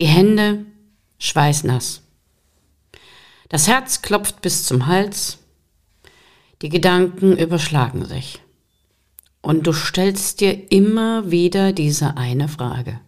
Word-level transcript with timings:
Die 0.00 0.06
Hände 0.06 0.64
schweißnass. 1.18 2.02
Das 3.48 3.66
Herz 3.66 4.02
klopft 4.02 4.42
bis 4.42 4.64
zum 4.64 4.86
Hals. 4.86 5.38
Die 6.62 6.68
Gedanken 6.68 7.36
überschlagen 7.36 8.04
sich. 8.04 8.40
Und 9.40 9.66
du 9.66 9.72
stellst 9.72 10.40
dir 10.40 10.70
immer 10.70 11.30
wieder 11.30 11.72
diese 11.72 12.16
eine 12.16 12.48
Frage. 12.48 13.00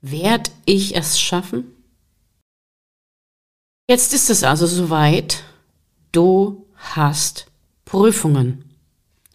Werd 0.00 0.50
ich 0.64 0.96
es 0.96 1.20
schaffen? 1.20 1.64
Jetzt 3.88 4.14
ist 4.14 4.30
es 4.30 4.42
also 4.42 4.66
soweit. 4.66 5.44
Du 6.12 6.66
hast 6.74 7.46
Prüfungen. 7.84 8.74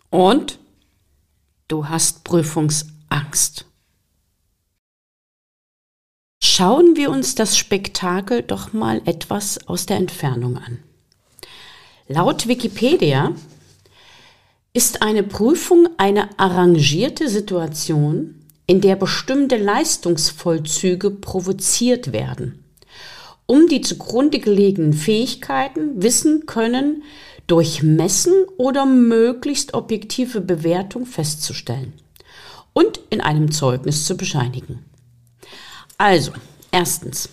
Und 0.09 0.59
du 1.67 1.87
hast 1.87 2.23
Prüfungsangst. 2.23 3.65
Schauen 6.57 6.95
wir 6.95 7.09
uns 7.09 7.35
das 7.35 7.57
Spektakel 7.57 8.41
doch 8.41 8.71
mal 8.71 9.01
etwas 9.03 9.67
aus 9.67 9.87
der 9.87 9.97
Entfernung 9.97 10.55
an. 10.55 10.79
Laut 12.07 12.47
Wikipedia 12.47 13.33
ist 14.71 15.01
eine 15.01 15.23
Prüfung 15.23 15.89
eine 15.97 16.39
arrangierte 16.39 17.27
Situation, 17.27 18.35
in 18.67 18.79
der 18.79 18.95
bestimmte 18.95 19.57
Leistungsvollzüge 19.57 21.11
provoziert 21.11 22.13
werden, 22.13 22.63
um 23.47 23.67
die 23.67 23.81
zugrunde 23.81 24.39
gelegenen 24.39 24.93
Fähigkeiten, 24.93 26.01
Wissen, 26.01 26.45
Können 26.45 27.03
durch 27.47 27.83
Messen 27.83 28.45
oder 28.55 28.85
möglichst 28.85 29.73
objektive 29.73 30.39
Bewertung 30.39 31.05
festzustellen 31.05 31.91
und 32.71 33.01
in 33.09 33.19
einem 33.19 33.51
Zeugnis 33.51 34.05
zu 34.05 34.15
bescheinigen. 34.15 34.94
Also, 35.97 36.33
erstens, 36.71 37.29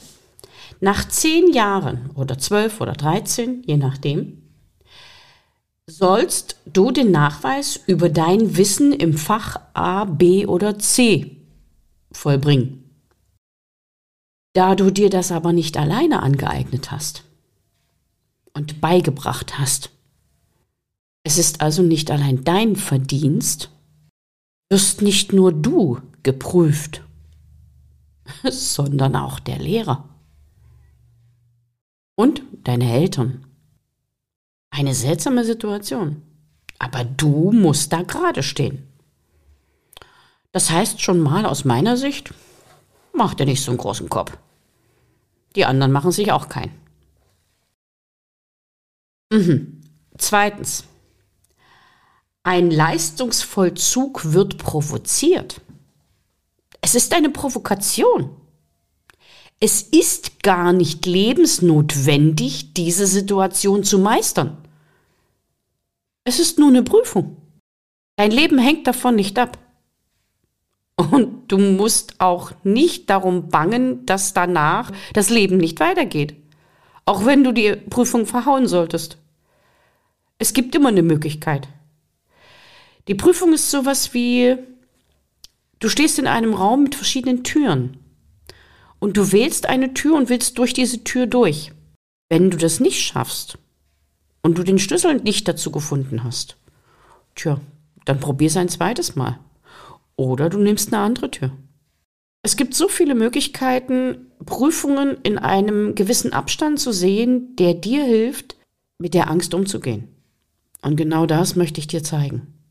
nach 0.81 1.09
zehn 1.09 1.53
Jahren 1.53 2.11
oder 2.15 2.39
zwölf 2.39 2.81
oder 2.81 2.93
dreizehn, 2.93 3.63
je 3.67 3.77
nachdem, 3.77 4.43
sollst 5.87 6.57
du 6.67 6.91
den 6.91 7.11
Nachweis 7.11 7.81
über 7.87 8.09
dein 8.09 8.57
Wissen 8.57 8.93
im 8.93 9.15
Fach 9.15 9.61
A, 9.75 10.05
B 10.05 10.47
oder 10.47 10.79
C 10.79 11.37
vollbringen. 12.13 12.85
Da 14.55 14.75
du 14.75 14.91
dir 14.91 15.11
das 15.11 15.33
aber 15.33 15.53
nicht 15.53 15.77
alleine 15.77 16.23
angeeignet 16.23 16.91
hast 16.91 17.25
und 18.55 18.81
beigebracht 18.81 19.59
hast, 19.59 19.91
es 21.25 21.39
ist 21.39 21.61
also 21.61 21.83
nicht 21.83 22.11
allein 22.11 22.45
dein 22.45 22.77
Verdienst, 22.77 23.71
wirst 24.69 25.03
nicht 25.03 25.33
nur 25.33 25.53
du 25.53 26.01
geprüft 26.23 27.03
sondern 28.51 29.17
auch 29.17 29.41
der 29.41 29.59
Lehrer. 29.59 30.09
Und 32.15 32.42
deine 32.64 32.92
Eltern. 32.92 33.47
Eine 34.70 34.95
seltsame 34.95 35.45
Situation. 35.45 36.23
Aber 36.79 37.05
du 37.05 37.52
musst 37.52 37.92
da 37.92 38.02
gerade 38.02 38.42
stehen. 38.42 38.86
Das 40.52 40.70
heißt 40.70 41.01
schon 41.01 41.20
mal 41.20 41.47
aus 41.47 41.64
meiner 41.64 41.97
Sicht, 41.97 42.35
mach 43.13 43.35
dir 43.35 43.47
nicht 43.47 43.63
so 43.63 43.70
einen 43.70 43.79
großen 43.79 44.08
Kopf. 44.08 44.36
Die 45.57 45.64
anderen 45.64 45.92
machen 45.92 46.13
sich 46.13 46.33
auch 46.33 46.48
keinen. 46.48 46.74
Mhm. 49.30 49.80
Zweitens. 50.18 50.85
Ein 52.45 52.70
Leistungsvollzug 52.70 54.33
wird 54.33 54.58
provoziert. 54.58 55.61
Es 56.83 56.95
ist 56.95 57.15
eine 57.15 57.31
Provokation. 57.31 58.37
Es 59.61 59.81
ist 59.81 60.43
gar 60.43 60.73
nicht 60.73 61.07
lebensnotwendig, 61.07 62.75
diese 62.75 63.07
Situation 63.07 63.85
zu 63.85 63.98
meistern. 63.98 64.59
Es 66.25 66.41
ist 66.41 66.59
nur 66.59 66.69
eine 66.69 66.83
Prüfung. 66.83 67.37
Dein 68.17 68.33
Leben 68.33 68.59
hängt 68.59 68.87
davon 68.87 69.15
nicht 69.15 69.39
ab. 69.39 69.59
Und 70.97 71.51
du 71.51 71.59
musst 71.59 72.21
auch 72.21 72.53
nicht 72.65 73.09
darum 73.09 73.48
bangen, 73.48 74.05
dass 74.05 74.35
danach 74.35 74.91
das 75.15 75.31
Leben 75.31 75.57
nicht 75.57 75.81
weitergeht. 75.81 76.35
Auch 77.05 77.25
wenn 77.25 77.45
du 77.45 77.53
die 77.53 77.75
Prüfung 77.77 78.27
verhauen 78.27 78.67
solltest. 78.67 79.17
Es 80.39 80.53
gibt 80.53 80.75
immer 80.75 80.89
eine 80.89 81.03
Möglichkeit. 81.03 81.69
Die 83.09 83.15
Prüfung 83.15 83.53
ist 83.53 83.71
sowas 83.71 84.13
wie 84.13 84.57
Du 85.83 85.89
stehst 85.89 86.20
in 86.20 86.29
einem 86.29 86.55
Raum 86.55 86.85
mit 86.85 86.95
verschiedenen 86.95 87.43
Türen 87.43 87.97
und 89.01 89.17
du 89.17 89.33
wählst 89.33 89.69
eine 89.69 89.95
Tür 89.95 90.15
und 90.15 90.29
willst 90.29 90.57
durch 90.59 90.73
diese 90.73 91.03
Tür 91.03 91.27
durch. 91.27 91.73
Wenn 92.29 92.53
du 92.53 92.57
das 92.57 92.79
nicht 92.79 93.01
schaffst 93.01 93.59
und 94.42 94.57
du 94.57 94.63
den 94.63 94.79
Schlüssel 94.79 95.17
nicht 95.17 95.48
dazu 95.48 95.73
gefunden 95.73 96.23
hast, 96.23 96.57
tja, 97.35 97.61
dann 98.05 98.21
probier's 98.21 98.57
ein 98.57 98.69
zweites 98.69 99.17
Mal. 99.17 99.41
Oder 100.15 100.51
du 100.51 100.59
nimmst 100.59 100.95
eine 100.95 101.03
andere 101.03 101.33
Tür. 101.33 101.51
Es 102.42 102.57
gibt 102.57 102.75
so 102.75 102.87
viele 102.87 103.17
Möglichkeiten, 103.17 104.31
Prüfungen 104.47 105.17
in 105.25 105.37
einem 105.37 105.97
gewissen 105.97 106.33
Abstand 106.33 106.79
zu 106.79 106.92
sehen, 106.92 107.57
der 107.57 107.75
dir 107.75 108.05
hilft, 108.05 108.55
mit 108.98 109.15
der 109.15 109.29
Angst 109.29 109.53
umzugehen. 109.53 110.07
Und 110.81 110.95
genau 110.95 111.27
das 111.27 111.57
möchte 111.57 111.81
ich 111.81 111.89
dir 111.89 112.05
zeigen. 112.05 112.61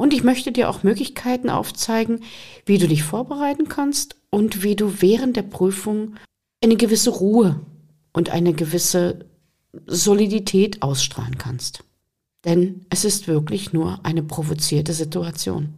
Und 0.00 0.14
ich 0.14 0.24
möchte 0.24 0.50
dir 0.50 0.70
auch 0.70 0.82
Möglichkeiten 0.82 1.50
aufzeigen, 1.50 2.24
wie 2.64 2.78
du 2.78 2.88
dich 2.88 3.02
vorbereiten 3.02 3.68
kannst 3.68 4.16
und 4.30 4.62
wie 4.62 4.74
du 4.74 5.02
während 5.02 5.36
der 5.36 5.42
Prüfung 5.42 6.14
eine 6.64 6.76
gewisse 6.76 7.10
Ruhe 7.10 7.60
und 8.14 8.30
eine 8.30 8.54
gewisse 8.54 9.26
Solidität 9.84 10.80
ausstrahlen 10.80 11.36
kannst. 11.36 11.84
Denn 12.46 12.86
es 12.88 13.04
ist 13.04 13.28
wirklich 13.28 13.74
nur 13.74 14.00
eine 14.02 14.22
provozierte 14.22 14.94
Situation. 14.94 15.74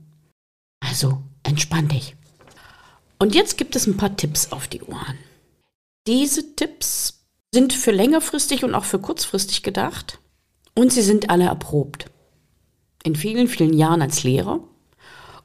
Also 0.79 1.21
entspann 1.43 1.89
dich. 1.89 2.15
Und 3.19 3.35
jetzt 3.35 3.59
gibt 3.59 3.75
es 3.75 3.89
ein 3.89 3.97
paar 3.97 4.17
Tipps 4.17 4.53
auf 4.53 4.69
die 4.69 4.83
Ohren. 4.83 5.19
Diese 6.07 6.55
Tipps 6.55 7.25
sind 7.53 7.73
für 7.73 7.91
längerfristig 7.91 8.63
und 8.63 8.77
auch 8.77 8.85
für 8.85 9.01
kurzfristig 9.01 9.65
gedacht 9.65 10.21
und 10.77 10.93
sie 10.93 11.03
sind 11.03 11.29
alle 11.29 11.47
erprobt 11.47 12.12
in 13.05 13.17
vielen, 13.17 13.49
vielen 13.49 13.75
Jahren 13.75 14.03
als 14.03 14.25
Lehrer. 14.25 14.61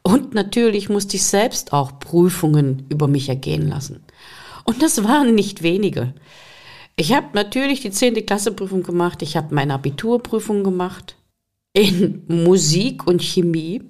Und 0.04 0.34
natürlich 0.34 0.90
musste 0.90 1.18
ich 1.18 1.24
selbst 1.24 1.74
auch 1.74 2.00
Prüfungen 2.00 2.86
über 2.90 3.08
mich 3.08 3.30
ergehen 3.30 3.68
lassen. 3.68 4.04
Und 4.64 4.82
das 4.82 5.04
waren 5.04 5.36
nicht 5.36 5.64
wenige. 5.64 6.14
Ich 6.96 7.14
habe 7.14 7.28
natürlich 7.34 7.82
die 7.82 7.92
10. 7.92 8.26
Klasse 8.26 8.52
Prüfung 8.52 8.84
gemacht, 8.84 9.22
ich 9.22 9.38
habe 9.38 9.54
meine 9.54 9.74
Abiturprüfung 9.74 10.64
gemacht 10.64 11.16
in 11.74 12.24
Musik 12.28 13.06
und 13.06 13.22
Chemie. 13.22 13.84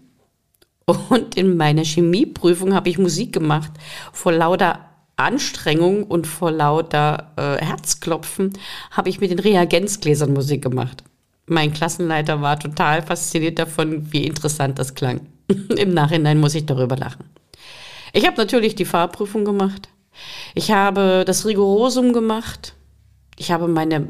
Und 1.09 1.35
in 1.35 1.57
meiner 1.57 1.83
Chemieprüfung 1.83 2.73
habe 2.73 2.89
ich 2.89 2.97
Musik 2.97 3.33
gemacht. 3.33 3.71
Vor 4.13 4.31
lauter 4.31 4.87
Anstrengung 5.17 6.03
und 6.03 6.27
vor 6.27 6.51
lauter 6.51 7.33
äh, 7.35 7.63
Herzklopfen 7.63 8.53
habe 8.91 9.09
ich 9.09 9.19
mit 9.19 9.31
den 9.31 9.39
Reagenzgläsern 9.39 10.31
Musik 10.31 10.61
gemacht. 10.61 11.03
Mein 11.47 11.73
Klassenleiter 11.73 12.41
war 12.41 12.59
total 12.59 13.01
fasziniert 13.01 13.57
davon, 13.57 14.11
wie 14.11 14.25
interessant 14.25 14.77
das 14.79 14.95
klang. 14.95 15.21
Im 15.77 15.93
Nachhinein 15.93 16.39
muss 16.39 16.55
ich 16.55 16.65
darüber 16.65 16.97
lachen. 16.97 17.23
Ich 18.11 18.27
habe 18.27 18.37
natürlich 18.37 18.75
die 18.75 18.85
Fahrprüfung 18.85 19.45
gemacht. 19.45 19.87
Ich 20.55 20.71
habe 20.71 21.23
das 21.25 21.45
Rigorosum 21.45 22.11
gemacht. 22.11 22.73
Ich 23.37 23.51
habe 23.51 23.69
meine 23.69 24.09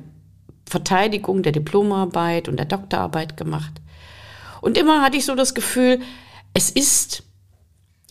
Verteidigung 0.68 1.44
der 1.44 1.51
Diplomarbeit 1.51 2.50
und 2.50 2.57
der 2.57 2.66
Doktorarbeit 2.66 3.38
gemacht. 3.38 3.81
Und 4.62 4.75
immer 4.75 5.04
hatte 5.04 5.18
ich 5.18 5.25
so 5.25 5.36
das 5.36 5.54
Gefühl, 5.54 6.00
es 6.56 6.72
ist, 6.72 7.24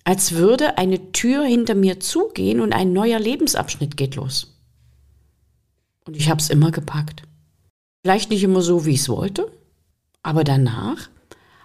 als 0.04 0.32
würde 0.32 0.78
eine 0.78 1.10
Tür 1.10 1.44
hinter 1.44 1.74
mir 1.74 1.98
zugehen 1.98 2.60
und 2.60 2.72
ein 2.72 2.92
neuer 2.92 3.18
Lebensabschnitt 3.18 3.96
geht 3.96 4.14
los. 4.14 4.56
Und 6.06 6.16
ich 6.16 6.30
habe 6.30 6.40
es 6.40 6.48
immer 6.48 6.70
gepackt. 6.70 7.22
Vielleicht 8.06 8.30
nicht 8.30 8.44
immer 8.44 8.62
so, 8.62 8.86
wie 8.86 8.92
ich 8.92 9.00
es 9.00 9.08
wollte, 9.08 9.50
aber 10.22 10.44
danach 10.44 11.10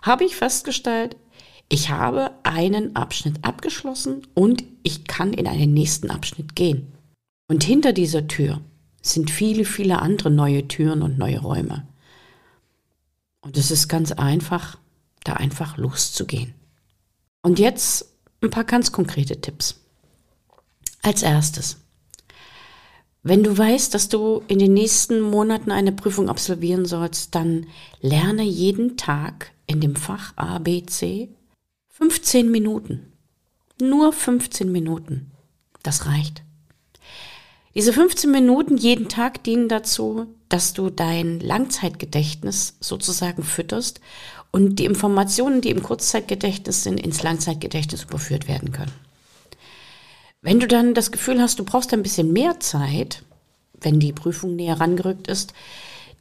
habe 0.02 0.24
ich 0.24 0.36
festgestellt, 0.36 1.16
ich 1.70 1.92
habe 1.92 2.32
einen 2.42 2.96
Abschnitt 2.96 3.46
abgeschlossen 3.46 4.26
und 4.34 4.64
ich 4.82 5.04
kann 5.04 5.34
in 5.34 5.46
einen 5.46 5.72
nächsten 5.72 6.10
Abschnitt 6.10 6.56
gehen. 6.56 6.94
Und 7.48 7.64
hinter 7.64 7.94
dieser 7.94 8.28
Tür 8.28 8.60
sind 9.04 9.30
viele, 9.30 9.66
viele 9.66 10.02
andere 10.02 10.32
neue 10.32 10.68
Türen 10.68 11.04
und 11.04 11.20
neue 11.20 11.42
Räume. 11.42 11.86
Und 13.42 13.56
es 13.56 13.70
ist 13.70 13.88
ganz 13.88 14.12
einfach, 14.12 14.80
da 15.24 15.34
einfach 15.34 15.78
loszugehen. 15.78 16.56
Und 17.44 17.60
jetzt 17.60 18.16
ein 18.42 18.50
paar 18.50 18.64
ganz 18.64 18.92
konkrete 18.92 19.40
Tipps. 19.42 19.80
Als 21.04 21.22
erstes, 21.22 21.81
wenn 23.24 23.44
du 23.44 23.56
weißt, 23.56 23.94
dass 23.94 24.10
du 24.10 24.42
in 24.48 24.60
den 24.60 24.74
nächsten 24.74 25.22
Monaten 25.22 25.72
eine 25.72 25.92
Prüfung 25.92 26.30
absolvieren 26.30 26.86
sollst, 26.86 27.36
dann 27.36 27.68
lerne 28.02 28.44
jeden 28.44 28.98
Tag 28.98 29.52
in 29.68 29.80
dem 29.80 29.96
Fach 29.96 30.34
A, 30.36 30.58
B, 30.58 30.84
C 30.86 31.30
15 31.90 32.50
Minuten. 32.50 33.14
Nur 33.80 34.12
15 34.12 34.72
Minuten. 34.72 35.32
Das 35.84 36.08
reicht. 36.08 36.44
Diese 37.76 37.94
15 37.94 38.32
Minuten 38.32 38.78
jeden 38.78 39.08
Tag 39.08 39.44
dienen 39.44 39.70
dazu, 39.70 40.26
dass 40.50 40.74
du 40.74 40.90
dein 40.90 41.40
Langzeitgedächtnis 41.40 42.76
sozusagen 42.80 43.44
fütterst 43.44 44.02
und 44.52 44.80
die 44.80 44.86
Informationen, 44.86 45.62
die 45.62 45.70
im 45.70 45.82
Kurzzeitgedächtnis 45.82 46.84
sind, 46.84 47.00
ins 47.00 47.24
Langzeitgedächtnis 47.24 48.04
überführt 48.04 48.48
werden 48.48 48.72
können. 48.72 48.92
Wenn 50.42 50.60
du 50.60 50.68
dann 50.68 50.94
das 50.94 51.12
Gefühl 51.12 51.40
hast, 51.40 51.60
du 51.60 51.64
brauchst 51.64 51.94
ein 51.94 52.04
bisschen 52.04 52.34
mehr 52.34 52.60
Zeit, 52.60 53.24
wenn 53.80 54.00
die 54.00 54.14
Prüfung 54.14 54.56
näher 54.56 54.80
rangerückt 54.80 55.28
ist, 55.28 55.54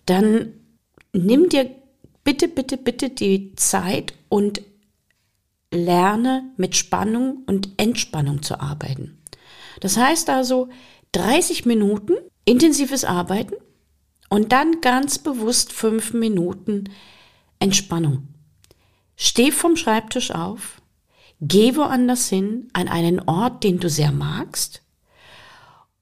dann 0.06 0.52
nimm 1.12 1.48
dir 1.48 1.70
bitte, 2.24 2.48
bitte, 2.48 2.76
bitte 2.76 3.10
die 3.10 3.54
Zeit 3.56 4.14
und 4.28 4.62
lerne 5.72 6.44
mit 6.56 6.76
Spannung 6.76 7.44
und 7.46 7.70
Entspannung 7.76 8.42
zu 8.42 8.60
arbeiten. 8.60 9.18
Das 9.80 9.96
heißt 9.96 10.28
also 10.28 10.68
30 11.12 11.64
Minuten 11.64 12.14
intensives 12.44 13.04
Arbeiten 13.04 13.54
und 14.28 14.52
dann 14.52 14.80
ganz 14.80 15.18
bewusst 15.18 15.72
fünf 15.72 16.12
Minuten 16.12 16.84
Entspannung. 17.58 18.28
Steh 19.16 19.52
vom 19.52 19.76
Schreibtisch 19.76 20.30
auf, 20.30 20.79
Geh 21.40 21.74
woanders 21.74 22.28
hin, 22.28 22.68
an 22.74 22.88
einen 22.88 23.20
Ort, 23.20 23.64
den 23.64 23.80
du 23.80 23.88
sehr 23.88 24.12
magst 24.12 24.82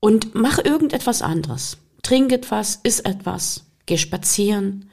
und 0.00 0.34
mach 0.34 0.58
irgendetwas 0.64 1.22
anderes. 1.22 1.78
Trink 2.02 2.32
etwas, 2.32 2.80
iss 2.82 3.00
etwas, 3.00 3.64
geh 3.86 3.98
spazieren, 3.98 4.90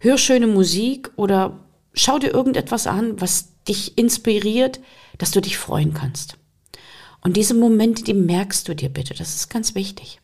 hör 0.00 0.18
schöne 0.18 0.46
Musik 0.46 1.10
oder 1.16 1.58
schau 1.92 2.18
dir 2.18 2.32
irgendetwas 2.32 2.86
an, 2.86 3.20
was 3.20 3.48
dich 3.66 3.98
inspiriert, 3.98 4.80
dass 5.18 5.30
du 5.32 5.40
dich 5.40 5.58
freuen 5.58 5.94
kannst. 5.94 6.36
Und 7.22 7.36
diese 7.36 7.54
Momente, 7.54 8.02
die 8.02 8.14
merkst 8.14 8.68
du 8.68 8.74
dir 8.74 8.88
bitte, 8.88 9.14
das 9.14 9.34
ist 9.34 9.50
ganz 9.50 9.74
wichtig. 9.74 10.20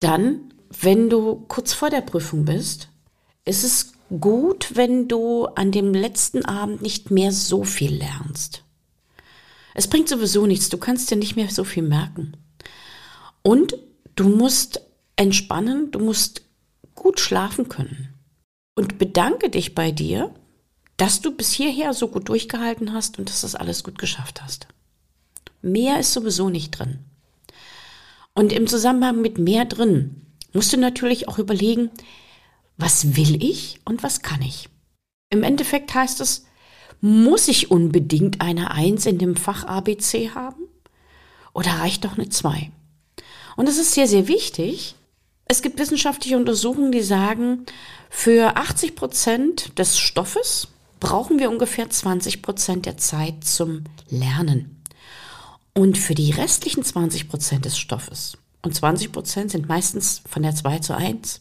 Dann, 0.00 0.52
wenn 0.80 1.10
du 1.10 1.44
kurz 1.48 1.72
vor 1.72 1.90
der 1.90 2.00
Prüfung 2.00 2.44
bist, 2.44 2.88
ist 3.44 3.64
es 3.64 3.92
gut, 4.20 4.72
wenn 4.74 5.08
du 5.08 5.46
an 5.46 5.72
dem 5.72 5.94
letzten 5.94 6.44
Abend 6.44 6.82
nicht 6.82 7.10
mehr 7.10 7.32
so 7.32 7.64
viel 7.64 7.94
lernst. 7.94 8.64
Es 9.78 9.86
bringt 9.86 10.08
sowieso 10.08 10.44
nichts, 10.44 10.70
du 10.70 10.76
kannst 10.76 11.08
dir 11.08 11.14
nicht 11.14 11.36
mehr 11.36 11.50
so 11.50 11.62
viel 11.62 11.84
merken. 11.84 12.36
Und 13.42 13.76
du 14.16 14.28
musst 14.28 14.80
entspannen, 15.14 15.92
du 15.92 16.00
musst 16.00 16.42
gut 16.96 17.20
schlafen 17.20 17.68
können. 17.68 18.12
Und 18.74 18.98
bedanke 18.98 19.50
dich 19.50 19.76
bei 19.76 19.92
dir, 19.92 20.34
dass 20.96 21.20
du 21.20 21.30
bis 21.30 21.52
hierher 21.52 21.94
so 21.94 22.08
gut 22.08 22.28
durchgehalten 22.28 22.92
hast 22.92 23.20
und 23.20 23.28
dass 23.28 23.42
das 23.42 23.54
alles 23.54 23.84
gut 23.84 23.98
geschafft 23.98 24.42
hast. 24.42 24.66
Mehr 25.62 26.00
ist 26.00 26.12
sowieso 26.12 26.50
nicht 26.50 26.72
drin. 26.72 26.98
Und 28.34 28.52
im 28.52 28.66
Zusammenhang 28.66 29.20
mit 29.20 29.38
mehr 29.38 29.64
drin 29.64 30.26
musst 30.52 30.72
du 30.72 30.76
natürlich 30.76 31.28
auch 31.28 31.38
überlegen, 31.38 31.92
was 32.78 33.14
will 33.16 33.40
ich 33.40 33.78
und 33.84 34.02
was 34.02 34.22
kann 34.22 34.42
ich. 34.42 34.68
Im 35.30 35.44
Endeffekt 35.44 35.94
heißt 35.94 36.20
es, 36.20 36.47
muss 37.00 37.48
ich 37.48 37.70
unbedingt 37.70 38.40
eine 38.40 38.70
Eins 38.70 39.06
in 39.06 39.18
dem 39.18 39.36
Fach 39.36 39.64
ABC 39.64 40.30
haben? 40.30 40.62
Oder 41.52 41.72
reicht 41.72 42.04
doch 42.04 42.18
eine 42.18 42.28
Zwei? 42.28 42.70
Und 43.56 43.68
es 43.68 43.78
ist 43.78 43.94
sehr, 43.94 44.06
sehr 44.06 44.28
wichtig. 44.28 44.94
Es 45.44 45.62
gibt 45.62 45.78
wissenschaftliche 45.78 46.36
Untersuchungen, 46.36 46.92
die 46.92 47.02
sagen, 47.02 47.66
für 48.10 48.56
80 48.56 48.94
Prozent 48.94 49.78
des 49.78 49.98
Stoffes 49.98 50.68
brauchen 51.00 51.38
wir 51.38 51.50
ungefähr 51.50 51.88
20 51.88 52.42
Prozent 52.42 52.86
der 52.86 52.96
Zeit 52.96 53.44
zum 53.44 53.84
Lernen. 54.08 54.82
Und 55.74 55.98
für 55.98 56.14
die 56.14 56.30
restlichen 56.30 56.82
20 56.82 57.28
Prozent 57.28 57.64
des 57.64 57.78
Stoffes, 57.78 58.36
und 58.62 58.74
20 58.74 59.12
Prozent 59.12 59.50
sind 59.50 59.68
meistens 59.68 60.22
von 60.28 60.42
der 60.42 60.54
2 60.54 60.78
zu 60.80 60.96
1, 60.96 61.40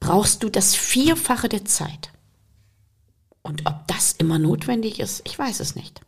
brauchst 0.00 0.42
du 0.42 0.48
das 0.48 0.74
Vierfache 0.74 1.48
der 1.48 1.64
Zeit. 1.64 2.11
Und 3.42 3.66
ob 3.66 3.86
das 3.88 4.12
immer 4.12 4.38
notwendig 4.38 5.00
ist, 5.00 5.22
ich 5.24 5.38
weiß 5.38 5.60
es 5.60 5.74
nicht. 5.74 6.00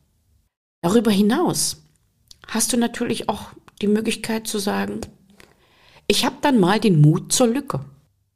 Darüber 0.82 1.10
hinaus 1.10 1.82
hast 2.46 2.72
du 2.72 2.76
natürlich 2.76 3.28
auch 3.28 3.48
die 3.80 3.86
Möglichkeit 3.86 4.46
zu 4.46 4.58
sagen, 4.58 5.00
ich 6.06 6.24
habe 6.24 6.36
dann 6.40 6.60
mal 6.60 6.78
den 6.78 7.00
Mut 7.00 7.32
zur 7.32 7.48
Lücke. 7.48 7.84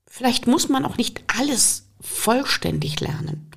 Vielleicht 0.06 0.47
muss 0.47 0.69
man 0.69 0.85
auch 0.85 0.97
nicht 0.97 1.23
alles 1.27 1.87
vollständig 2.00 3.00
lernen. 3.00 3.50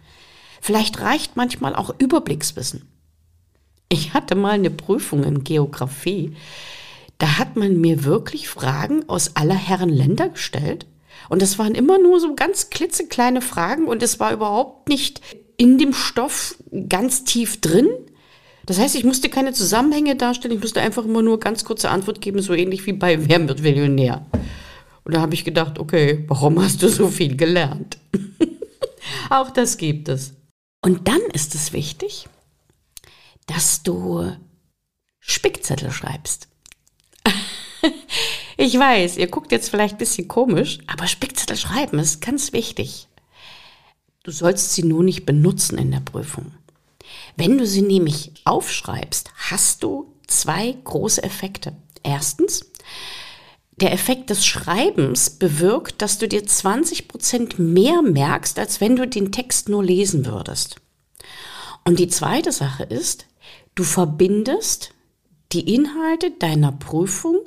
Vielleicht 0.62 1.00
reicht 1.00 1.38
manchmal 1.38 1.76
auch 1.76 1.96
Überblickswissen. 1.98 2.88
Ich 3.90 4.14
hatte 4.14 4.36
mal 4.36 4.52
eine 4.52 4.70
Prüfung 4.70 5.24
in 5.24 5.44
Geografie. 5.44 6.36
Da 7.18 7.38
hat 7.38 7.56
man 7.56 7.82
mir 7.82 8.04
wirklich 8.04 8.48
Fragen 8.48 9.08
aus 9.10 9.36
aller 9.36 9.56
Herren 9.56 9.90
Länder 9.90 10.30
gestellt 10.30 10.86
und 11.30 11.42
das 11.42 11.60
waren 11.60 11.76
immer 11.76 11.98
nur 11.98 12.20
so 12.20 12.36
ganz 12.36 12.70
klitzekleine 12.70 13.42
Fragen 13.42 13.88
und 13.88 14.04
es 14.04 14.20
war 14.20 14.34
überhaupt 14.34 14.90
nicht 14.90 15.22
in 15.58 15.78
dem 15.78 15.94
Stoff 15.94 16.56
ganz 16.90 17.24
tief 17.24 17.62
drin. 17.62 17.90
Das 18.66 18.80
heißt, 18.80 18.96
ich 18.96 19.04
musste 19.04 19.30
keine 19.30 19.54
Zusammenhänge 19.54 20.16
darstellen, 20.16 20.56
ich 20.56 20.62
musste 20.62 20.82
einfach 20.82 21.06
immer 21.06 21.22
nur 21.22 21.40
ganz 21.40 21.64
kurze 21.66 21.90
Antwort 21.90 22.22
geben, 22.22 22.42
so 22.42 22.54
ähnlich 22.54 22.86
wie 22.86 22.94
bei 22.94 23.28
Wer 23.28 23.48
wird 23.48 23.62
Millionär. 23.62 24.26
Und 25.04 25.16
da 25.16 25.22
habe 25.22 25.34
ich 25.34 25.44
gedacht, 25.44 25.80
okay, 25.80 26.26
warum 26.28 26.62
hast 26.62 26.82
du 26.82 26.88
so 26.88 27.08
viel 27.08 27.36
gelernt? 27.36 27.98
Auch 29.30 29.50
das 29.50 29.78
gibt 29.78 30.10
es. 30.10 30.34
Und 30.84 31.08
dann 31.08 31.22
ist 31.34 31.56
es 31.56 31.74
wichtig, 31.74 32.28
dass 33.48 33.84
du 33.84 34.32
Spickzettel 35.20 35.92
schreibst. 35.92 36.48
Ich 38.58 38.77
weiß, 38.77 39.17
ihr 39.17 39.27
guckt 39.27 39.51
jetzt 39.51 39.70
vielleicht 39.70 39.96
ein 39.96 40.00
bisschen 40.00 40.27
komisch, 40.27 40.79
aber 40.88 41.08
Spickzettel 41.08 41.58
schreiben 41.58 42.00
ist 42.00 42.22
ganz 42.22 42.53
wichtig. 42.53 43.08
Du 44.24 44.31
sollst 44.31 44.74
sie 44.74 44.84
nur 44.84 45.03
nicht 45.03 45.25
benutzen 45.25 45.77
in 45.77 45.91
der 45.91 46.01
Prüfung. 46.01 46.51
Wenn 47.36 47.58
du 47.58 47.65
sie 47.65 47.81
nämlich 47.81 48.31
aufschreibst, 48.43 49.31
hast 49.50 49.84
du 49.84 50.13
zwei 50.27 50.77
große 50.84 51.24
Effekte. 51.24 51.74
Erstens, 52.03 52.65
der 53.77 53.93
Effekt 53.93 54.29
des 54.29 54.46
Schreibens 54.46 55.29
bewirkt, 55.31 56.01
dass 56.01 56.20
du 56.20 56.27
dir 56.27 56.46
20 56.46 57.08
Prozent 57.08 57.58
mehr 57.58 58.01
merkst, 58.01 58.60
als 58.60 58.79
wenn 58.79 58.96
du 58.96 59.08
den 59.08 59.31
Text 59.31 59.70
nur 59.70 59.84
lesen 59.84 60.25
würdest. 60.25 60.75
Und 61.84 61.98
die 61.98 62.08
zweite 62.08 62.51
Sache 62.51 62.84
ist, 62.84 63.25
du 63.74 63.84
verbindest 63.84 64.93
die 65.53 65.74
Inhalte 65.74 66.31
deiner 66.31 66.72
Prüfung 66.72 67.39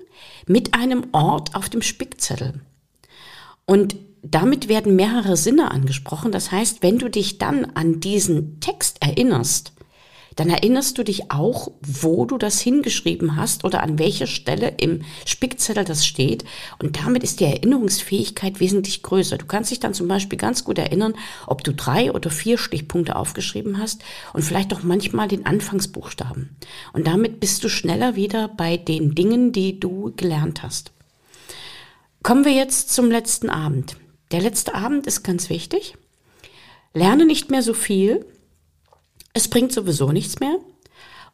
mit 0.47 0.75
einem 0.75 1.07
Ort 1.13 1.55
auf 1.55 1.69
dem 1.69 1.83
Spickzettel. 1.83 2.61
Und 3.67 3.97
damit 4.23 4.69
werden 4.69 4.97
mehrere 4.97 5.37
Sinne 5.37 5.71
angesprochen. 5.71 6.33
Das 6.33 6.51
heißt, 6.51 6.83
wenn 6.83 6.99
du 6.99 7.11
dich 7.11 7.39
dann 7.39 7.65
an 7.75 8.01
diesen 8.01 8.61
Text 8.61 9.03
erinnerst, 9.03 9.73
dann 10.37 10.51
erinnerst 10.51 10.99
du 10.99 11.05
dich 11.05 11.31
auch, 11.31 11.71
wo 11.81 12.25
du 12.25 12.39
das 12.39 12.61
hingeschrieben 12.61 13.37
hast 13.37 13.65
oder 13.65 13.83
an 13.83 13.99
welcher 13.99 14.27
Stelle 14.27 14.75
im 14.79 15.03
Spickzettel 15.27 15.85
das 15.85 16.07
steht. 16.07 16.45
Und 16.81 16.99
damit 16.99 17.23
ist 17.23 17.41
die 17.41 17.45
Erinnerungsfähigkeit 17.45 18.61
wesentlich 18.61 19.03
größer. 19.03 19.39
Du 19.39 19.47
kannst 19.47 19.71
dich 19.71 19.81
dann 19.81 19.95
zum 19.95 20.09
Beispiel 20.09 20.39
ganz 20.39 20.65
gut 20.65 20.79
erinnern, 20.79 21.15
ob 21.47 21.63
du 21.63 21.73
drei 21.73 22.13
oder 22.13 22.31
vier 22.31 22.59
Stichpunkte 22.59 23.17
aufgeschrieben 23.17 23.79
hast 23.79 24.03
und 24.33 24.43
vielleicht 24.43 24.75
auch 24.75 24.83
manchmal 24.83 25.29
den 25.29 25.47
Anfangsbuchstaben. 25.47 26.57
Und 26.93 27.07
damit 27.07 27.41
bist 27.41 27.63
du 27.63 27.69
schneller 27.69 28.17
wieder 28.17 28.49
bei 28.49 28.77
den 28.77 29.15
Dingen, 29.15 29.53
die 29.53 29.79
du 29.79 30.13
gelernt 30.17 30.63
hast. 30.63 30.93
Kommen 32.23 32.45
wir 32.45 32.53
jetzt 32.53 32.91
zum 32.91 33.11
letzten 33.11 33.51
Abend. 33.51 33.97
Der 34.33 34.41
letzte 34.41 34.75
Abend 34.75 35.07
ist 35.07 35.23
ganz 35.23 35.51
wichtig. 35.51 35.97
Lerne 36.95 37.27
nicht 37.27 37.51
mehr 37.51 37.63
so 37.63 37.75
viel, 37.75 38.25
es 39.35 39.49
bringt 39.49 39.73
sowieso 39.73 40.13
nichts 40.13 40.41
mehr. 40.41 40.59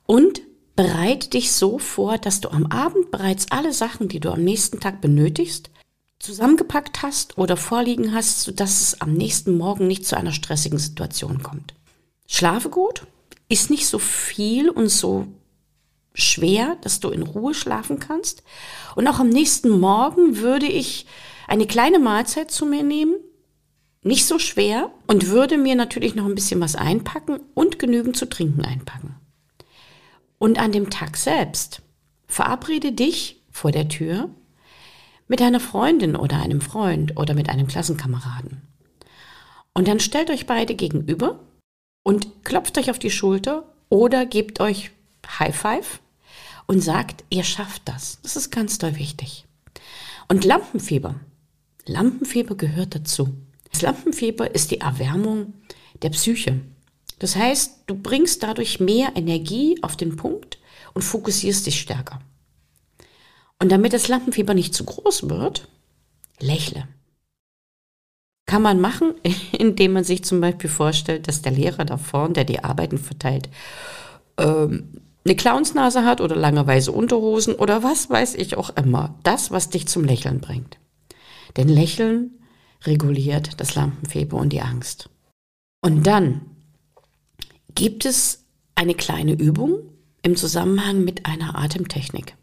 Und 0.06 0.42
bereite 0.74 1.30
dich 1.30 1.52
so 1.52 1.78
vor, 1.78 2.18
dass 2.18 2.40
du 2.40 2.48
am 2.48 2.66
Abend 2.66 3.10
bereits 3.10 3.50
alle 3.50 3.72
Sachen, 3.72 4.08
die 4.08 4.18
du 4.18 4.30
am 4.30 4.42
nächsten 4.42 4.80
Tag 4.80 5.00
benötigst, 5.00 5.70
zusammengepackt 6.18 7.02
hast 7.02 7.38
oder 7.38 7.56
vorliegen 7.56 8.12
hast, 8.12 8.40
sodass 8.40 8.80
es 8.80 9.00
am 9.00 9.12
nächsten 9.12 9.56
Morgen 9.56 9.86
nicht 9.86 10.06
zu 10.06 10.16
einer 10.16 10.32
stressigen 10.32 10.78
Situation 10.78 11.42
kommt. 11.42 11.74
Schlafe 12.26 12.70
gut, 12.70 13.06
ist 13.48 13.70
nicht 13.70 13.86
so 13.86 13.98
viel 13.98 14.70
und 14.70 14.88
so 14.88 15.26
schwer, 16.14 16.76
dass 16.82 17.00
du 17.00 17.10
in 17.10 17.22
Ruhe 17.22 17.54
schlafen 17.54 17.98
kannst. 17.98 18.42
Und 18.96 19.06
auch 19.06 19.18
am 19.18 19.28
nächsten 19.28 19.68
Morgen 19.68 20.38
würde 20.38 20.66
ich 20.66 21.06
eine 21.46 21.66
kleine 21.66 21.98
Mahlzeit 21.98 22.50
zu 22.50 22.66
mir 22.66 22.82
nehmen, 22.82 23.14
nicht 24.02 24.26
so 24.26 24.38
schwer 24.38 24.90
und 25.06 25.28
würde 25.28 25.58
mir 25.58 25.74
natürlich 25.74 26.14
noch 26.14 26.24
ein 26.24 26.34
bisschen 26.34 26.60
was 26.60 26.74
einpacken 26.74 27.40
und 27.54 27.78
genügend 27.78 28.16
zu 28.16 28.28
trinken 28.28 28.64
einpacken. 28.64 29.16
Und 30.38 30.58
an 30.58 30.72
dem 30.72 30.88
Tag 30.88 31.16
selbst 31.16 31.82
verabrede 32.26 32.92
dich 32.92 33.42
vor 33.50 33.72
der 33.72 33.88
Tür 33.88 34.30
mit 35.28 35.42
einer 35.42 35.60
Freundin 35.60 36.16
oder 36.16 36.40
einem 36.40 36.60
Freund 36.60 37.16
oder 37.16 37.34
mit 37.34 37.50
einem 37.50 37.66
Klassenkameraden. 37.66 38.62
Und 39.74 39.86
dann 39.86 40.00
stellt 40.00 40.30
euch 40.30 40.46
beide 40.46 40.74
gegenüber 40.74 41.38
und 42.02 42.44
klopft 42.44 42.78
euch 42.78 42.90
auf 42.90 42.98
die 42.98 43.10
Schulter 43.10 43.64
oder 43.88 44.24
gebt 44.24 44.60
euch 44.60 44.90
High 45.38 45.54
Five 45.54 46.00
und 46.66 46.80
sagt, 46.80 47.24
ihr 47.30 47.44
schafft 47.44 47.82
das. 47.84 48.18
Das 48.22 48.36
ist 48.36 48.50
ganz 48.50 48.78
doll 48.78 48.96
wichtig. 48.96 49.44
Und 50.28 50.44
Lampenfieber. 50.44 51.16
Lampenfieber 51.86 52.54
gehört 52.56 52.94
dazu. 52.94 53.34
Das 53.70 53.82
Lampenfieber 53.82 54.54
ist 54.54 54.70
die 54.70 54.80
Erwärmung 54.80 55.54
der 56.02 56.10
Psyche. 56.10 56.60
Das 57.18 57.36
heißt, 57.36 57.84
du 57.86 57.94
bringst 57.94 58.42
dadurch 58.42 58.80
mehr 58.80 59.12
Energie 59.14 59.78
auf 59.82 59.96
den 59.96 60.16
Punkt 60.16 60.58
und 60.94 61.02
fokussierst 61.02 61.66
dich 61.66 61.80
stärker. 61.80 62.20
Und 63.58 63.70
damit 63.70 63.92
das 63.92 64.08
Lampenfieber 64.08 64.54
nicht 64.54 64.74
zu 64.74 64.84
groß 64.84 65.28
wird, 65.28 65.68
lächle. 66.40 66.88
Kann 68.46 68.62
man 68.62 68.80
machen, 68.80 69.14
indem 69.52 69.92
man 69.92 70.04
sich 70.04 70.24
zum 70.24 70.40
Beispiel 70.40 70.70
vorstellt, 70.70 71.28
dass 71.28 71.42
der 71.42 71.52
Lehrer 71.52 71.84
da 71.84 71.98
vorne, 71.98 72.32
der 72.32 72.44
die 72.44 72.64
Arbeiten 72.64 72.98
verteilt, 72.98 73.50
ähm, 74.38 75.00
eine 75.24 75.36
Clownsnase 75.36 76.04
hat 76.04 76.22
oder 76.22 76.34
lange 76.34 76.66
weiße 76.66 76.90
Unterhosen 76.90 77.54
oder 77.54 77.82
was 77.82 78.08
weiß 78.08 78.34
ich 78.36 78.56
auch 78.56 78.70
immer. 78.76 79.14
Das, 79.22 79.50
was 79.50 79.68
dich 79.68 79.86
zum 79.86 80.04
Lächeln 80.04 80.40
bringt. 80.40 80.78
Denn 81.58 81.68
Lächeln 81.68 82.39
reguliert 82.84 83.60
das 83.60 83.74
Lampenfieber 83.74 84.36
und 84.36 84.52
die 84.52 84.62
Angst. 84.62 85.10
Und 85.80 86.06
dann 86.06 86.42
gibt 87.74 88.04
es 88.04 88.44
eine 88.74 88.94
kleine 88.94 89.32
Übung 89.32 89.80
im 90.22 90.36
Zusammenhang 90.36 91.04
mit 91.04 91.26
einer 91.26 91.58
Atemtechnik. 91.58 92.34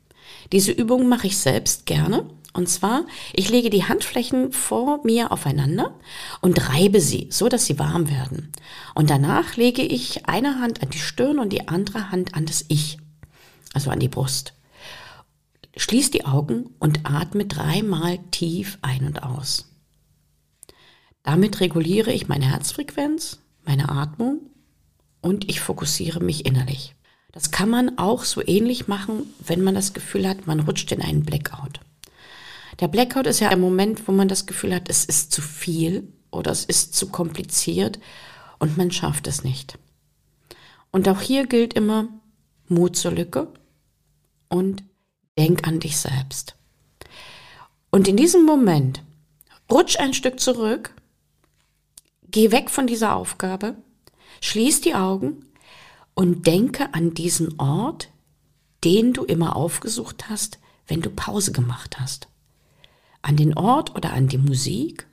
Diese 0.52 0.72
Übung 0.72 1.10
mache 1.10 1.28
ich 1.28 1.38
selbst 1.38 1.86
gerne. 1.86 2.26
Und 2.54 2.68
zwar, 2.68 3.06
ich 3.34 3.50
lege 3.50 3.70
die 3.70 3.84
Handflächen 3.84 4.52
vor 4.52 5.04
mir 5.04 5.32
aufeinander 5.32 5.94
und 6.42 6.70
reibe 6.70 7.02
sie, 7.02 7.28
so 7.30 7.50
dass 7.50 7.66
sie 7.66 7.78
warm 7.78 8.10
werden. 8.10 8.52
Und 8.96 9.12
danach 9.12 9.58
lege 9.58 9.84
ich 9.84 10.28
eine 10.28 10.60
Hand 10.60 10.82
an 10.82 10.90
die 10.90 10.98
Stirn 10.98 11.38
und 11.38 11.54
die 11.54 11.68
andere 11.68 12.10
Hand 12.10 12.34
an 12.34 12.48
das 12.48 12.66
Ich, 12.68 12.98
also 13.74 13.92
an 13.92 14.00
die 14.00 14.08
Brust. 14.08 14.54
Schließ 15.76 16.10
die 16.10 16.26
Augen 16.26 16.72
und 16.80 17.02
atme 17.04 17.46
dreimal 17.46 18.18
tief 18.32 18.80
ein 18.82 19.06
und 19.06 19.22
aus. 19.22 19.68
Damit 21.28 21.60
reguliere 21.60 22.14
ich 22.14 22.30
meine 22.30 22.50
Herzfrequenz, 22.50 23.40
meine 23.66 23.90
Atmung 23.90 24.50
und 25.20 25.50
ich 25.50 25.60
fokussiere 25.60 26.22
mich 26.22 26.46
innerlich. 26.46 26.96
Das 27.34 27.52
kann 27.52 27.70
man 27.70 27.98
auch 27.98 28.24
so 28.24 28.42
ähnlich 28.48 28.88
machen, 28.88 29.24
wenn 29.46 29.62
man 29.62 29.76
das 29.76 29.92
Gefühl 29.92 30.26
hat, 30.26 30.48
man 30.48 30.62
rutscht 30.62 30.90
in 30.94 31.02
einen 31.02 31.26
Blackout. 31.26 31.82
Der 32.80 32.88
Blackout 32.88 33.28
ist 33.28 33.42
ja 33.42 33.50
der 33.50 33.58
Moment, 33.58 34.08
wo 34.08 34.14
man 34.14 34.30
das 34.30 34.46
Gefühl 34.46 34.74
hat, 34.74 34.88
es 34.88 35.04
ist 35.04 35.34
zu 35.34 35.42
viel 35.42 36.08
oder 36.32 36.50
es 36.50 36.64
ist 36.64 36.96
zu 36.96 37.10
kompliziert 37.10 38.00
und 38.58 38.78
man 38.78 38.90
schafft 38.92 39.28
es 39.28 39.44
nicht. 39.44 39.78
Und 40.92 41.10
auch 41.10 41.20
hier 41.20 41.46
gilt 41.46 41.74
immer 41.74 42.08
Mut 42.70 42.96
zur 42.96 43.12
Lücke 43.12 43.52
und 44.48 44.82
denk 45.38 45.68
an 45.68 45.82
dich 45.82 45.98
selbst. 45.98 46.56
Und 47.90 48.08
in 48.08 48.16
diesem 48.16 48.46
Moment 48.46 49.04
rutsch 49.70 50.00
ein 50.00 50.14
Stück 50.14 50.40
zurück, 50.40 50.94
geh 52.32 52.52
weg 52.52 52.70
von 52.70 52.88
dieser 52.88 53.16
Aufgabe, 53.16 53.76
schließ 54.42 54.82
die 54.82 54.96
Augen 54.96 55.46
und 56.14 56.48
denke 56.48 56.94
an 56.94 57.14
diesen 57.14 57.60
Ort, 57.60 58.10
den 58.84 59.14
du 59.14 59.24
immer 59.24 59.56
aufgesucht 59.56 60.30
hast, 60.30 60.60
wenn 60.88 61.02
du 61.02 61.10
Pause 61.10 61.52
gemacht 61.52 62.00
hast. 62.00 62.28
An 63.22 63.36
den 63.36 63.58
Ort 63.58 63.96
oder 63.96 64.14
an 64.14 64.28
die 64.28 64.38
Musik 64.38 65.08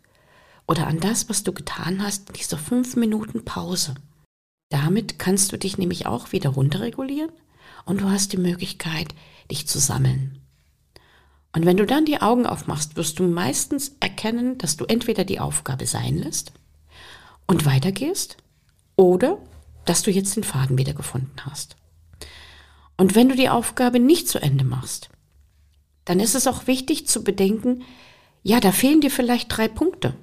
oder 0.66 0.86
an 0.86 1.00
das, 1.00 1.28
was 1.28 1.42
du 1.42 1.52
getan 1.52 2.02
hast 2.02 2.28
in 2.28 2.34
dieser 2.34 2.58
fünf 2.58 2.96
Minuten 2.96 3.44
Pause. 3.44 3.94
Damit 4.70 5.18
kannst 5.18 5.52
du 5.52 5.58
dich 5.58 5.78
nämlich 5.78 6.06
auch 6.06 6.32
wieder 6.32 6.50
runterregulieren 6.50 7.32
und 7.84 8.00
du 8.00 8.08
hast 8.08 8.32
die 8.32 8.38
Möglichkeit, 8.38 9.14
dich 9.50 9.66
zu 9.66 9.78
sammeln. 9.78 10.40
Und 11.52 11.66
wenn 11.66 11.76
du 11.76 11.86
dann 11.86 12.04
die 12.04 12.20
Augen 12.20 12.46
aufmachst, 12.46 12.96
wirst 12.96 13.18
du 13.18 13.24
meistens 13.24 13.92
erkennen, 14.00 14.58
dass 14.58 14.76
du 14.76 14.86
entweder 14.86 15.24
die 15.24 15.38
Aufgabe 15.38 15.86
sein 15.86 16.18
lässt 16.18 16.52
und 17.46 17.66
weitergehst 17.66 18.36
oder 18.96 19.38
dass 19.84 20.02
du 20.02 20.10
jetzt 20.10 20.36
den 20.36 20.44
Faden 20.44 20.78
wieder 20.78 20.94
gefunden 20.94 21.36
hast. 21.40 21.76
Und 22.96 23.14
wenn 23.14 23.28
du 23.28 23.36
die 23.36 23.48
Aufgabe 23.48 23.98
nicht 23.98 24.28
zu 24.28 24.40
Ende 24.40 24.64
machst, 24.64 25.10
dann 26.04 26.20
ist 26.20 26.34
es 26.34 26.46
auch 26.46 26.66
wichtig 26.66 27.06
zu 27.06 27.24
bedenken, 27.24 27.82
ja, 28.42 28.60
da 28.60 28.72
fehlen 28.72 29.00
dir 29.00 29.10
vielleicht 29.10 29.56
drei 29.56 29.68
Punkte. 29.68 30.14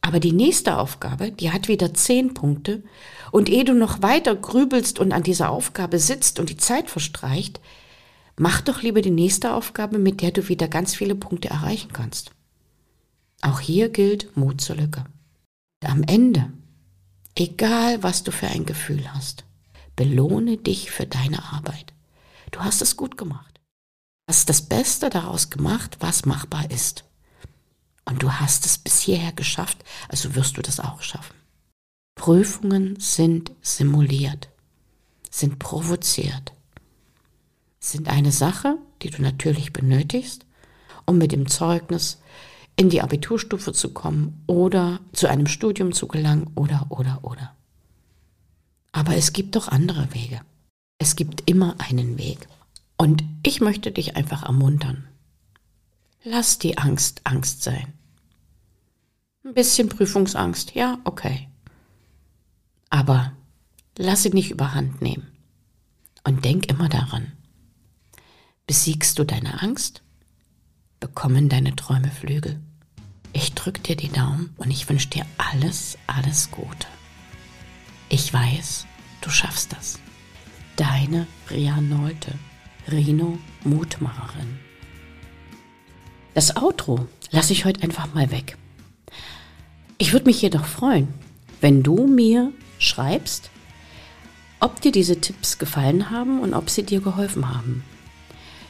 Aber 0.00 0.20
die 0.20 0.32
nächste 0.32 0.78
Aufgabe, 0.78 1.30
die 1.30 1.52
hat 1.52 1.68
wieder 1.68 1.92
zehn 1.92 2.34
Punkte. 2.34 2.82
Und 3.32 3.48
ehe 3.48 3.64
du 3.64 3.74
noch 3.74 4.02
weiter 4.02 4.34
grübelst 4.34 4.98
und 4.98 5.12
an 5.12 5.22
dieser 5.22 5.50
Aufgabe 5.50 5.98
sitzt 5.98 6.40
und 6.40 6.50
die 6.50 6.56
Zeit 6.56 6.88
verstreicht, 6.88 7.60
mach 8.36 8.60
doch 8.60 8.82
lieber 8.82 9.02
die 9.02 9.10
nächste 9.10 9.52
Aufgabe, 9.54 9.98
mit 9.98 10.22
der 10.22 10.30
du 10.30 10.48
wieder 10.48 10.68
ganz 10.68 10.94
viele 10.94 11.14
Punkte 11.14 11.50
erreichen 11.50 11.92
kannst. 11.92 12.30
Auch 13.42 13.60
hier 13.60 13.88
gilt 13.88 14.36
Mut 14.36 14.60
zur 14.60 14.76
Lücke. 14.76 15.04
Am 15.82 16.02
Ende 16.02 16.52
Egal, 17.34 18.02
was 18.02 18.22
du 18.22 18.32
für 18.32 18.48
ein 18.48 18.66
Gefühl 18.66 19.12
hast, 19.14 19.44
belohne 19.96 20.58
dich 20.58 20.90
für 20.90 21.06
deine 21.06 21.42
Arbeit. 21.52 21.94
Du 22.50 22.60
hast 22.60 22.82
es 22.82 22.96
gut 22.96 23.16
gemacht. 23.16 23.60
Du 24.26 24.32
hast 24.32 24.48
das 24.48 24.62
Beste 24.62 25.08
daraus 25.08 25.48
gemacht, 25.48 25.96
was 26.00 26.26
machbar 26.26 26.70
ist. 26.70 27.04
Und 28.04 28.22
du 28.22 28.30
hast 28.32 28.66
es 28.66 28.78
bis 28.78 29.00
hierher 29.00 29.32
geschafft, 29.32 29.82
also 30.08 30.34
wirst 30.34 30.56
du 30.56 30.62
das 30.62 30.80
auch 30.80 31.00
schaffen. 31.00 31.36
Prüfungen 32.14 32.98
sind 33.00 33.52
simuliert, 33.62 34.50
sind 35.30 35.58
provoziert, 35.58 36.52
sind 37.78 38.08
eine 38.08 38.32
Sache, 38.32 38.76
die 39.00 39.10
du 39.10 39.22
natürlich 39.22 39.72
benötigst, 39.72 40.44
um 41.06 41.16
mit 41.16 41.32
dem 41.32 41.48
Zeugnis 41.48 42.20
in 42.80 42.88
die 42.88 43.02
Abiturstufe 43.02 43.74
zu 43.74 43.92
kommen 43.92 44.42
oder 44.46 45.00
zu 45.12 45.28
einem 45.28 45.46
Studium 45.46 45.92
zu 45.92 46.08
gelangen 46.08 46.50
oder, 46.54 46.86
oder, 46.88 47.20
oder. 47.22 47.54
Aber 48.90 49.16
es 49.16 49.34
gibt 49.34 49.54
doch 49.54 49.68
andere 49.68 50.14
Wege. 50.14 50.40
Es 50.96 51.14
gibt 51.14 51.50
immer 51.50 51.74
einen 51.78 52.16
Weg. 52.16 52.48
Und 52.96 53.22
ich 53.42 53.60
möchte 53.60 53.92
dich 53.92 54.16
einfach 54.16 54.44
ermuntern. 54.44 55.06
Lass 56.24 56.58
die 56.58 56.78
Angst 56.78 57.20
Angst 57.24 57.62
sein. 57.62 57.92
Ein 59.44 59.52
bisschen 59.52 59.90
Prüfungsangst, 59.90 60.74
ja, 60.74 61.00
okay. 61.04 61.50
Aber 62.88 63.32
lass 63.98 64.22
sie 64.22 64.30
nicht 64.30 64.50
überhand 64.50 65.02
nehmen. 65.02 65.30
Und 66.24 66.46
denk 66.46 66.70
immer 66.70 66.88
daran. 66.88 67.32
Besiegst 68.66 69.18
du 69.18 69.24
deine 69.24 69.60
Angst, 69.60 70.02
bekommen 70.98 71.50
deine 71.50 71.76
Träume 71.76 72.10
Flügel. 72.10 72.58
Ich 73.32 73.52
drücke 73.54 73.80
dir 73.80 73.96
die 73.96 74.10
Daumen 74.10 74.54
und 74.56 74.70
ich 74.70 74.88
wünsche 74.88 75.08
dir 75.08 75.24
alles, 75.38 75.96
alles 76.06 76.50
Gute. 76.50 76.86
Ich 78.08 78.32
weiß, 78.32 78.86
du 79.20 79.30
schaffst 79.30 79.72
das. 79.72 79.98
Deine 80.76 81.26
Ria 81.50 81.80
Nolte, 81.80 82.34
Rino 82.90 83.38
Mutmacherin. 83.64 84.58
Das 86.34 86.56
Outro 86.56 87.06
lasse 87.30 87.52
ich 87.52 87.64
heute 87.64 87.82
einfach 87.82 88.12
mal 88.14 88.30
weg. 88.30 88.56
Ich 89.98 90.12
würde 90.12 90.26
mich 90.26 90.40
jedoch 90.42 90.64
freuen, 90.64 91.08
wenn 91.60 91.82
du 91.82 92.06
mir 92.06 92.52
schreibst, 92.78 93.50
ob 94.58 94.80
dir 94.80 94.92
diese 94.92 95.20
Tipps 95.20 95.58
gefallen 95.58 96.10
haben 96.10 96.40
und 96.40 96.54
ob 96.54 96.70
sie 96.70 96.82
dir 96.82 97.00
geholfen 97.00 97.48
haben. 97.54 97.84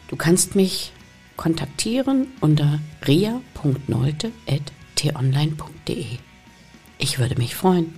Du 0.09 0.17
kannst 0.17 0.55
mich 0.55 0.93
kontaktieren 1.41 2.29
unter 2.43 2.79
ria.nolte.tonline.de. 3.07 6.07
Ich 6.99 7.19
würde 7.19 7.37
mich 7.37 7.55
freuen. 7.55 7.95